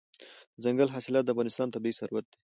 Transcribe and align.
دځنګل 0.59 0.89
حاصلات 0.95 1.23
د 1.25 1.29
افغانستان 1.33 1.67
طبعي 1.75 1.93
ثروت 1.99 2.25
دی. 2.29 2.37